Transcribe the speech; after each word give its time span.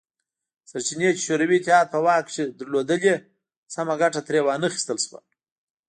سرچینې 0.69 1.09
چې 1.15 1.21
شوروي 1.27 1.57
اتحاد 1.59 1.87
په 1.93 1.99
واک 2.05 2.25
کې 2.33 2.43
لرلې 2.71 3.15
سمه 3.73 3.95
ګټه 4.01 4.21
ترې 4.27 4.39
وانه 4.43 4.67
خیستل 4.73 4.97
شوه 5.05 5.19